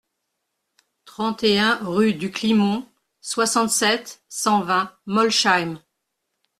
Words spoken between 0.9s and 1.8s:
trente et un